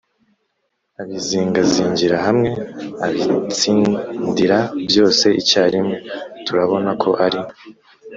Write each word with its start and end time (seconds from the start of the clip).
abizingazingira 1.01 2.15
hamwe: 2.25 2.51
abitsindira 3.05 4.57
byose 4.89 5.25
icyarimwe 5.41 5.95
turabona 6.45 6.89
ko 7.01 7.09
ari 7.25 7.39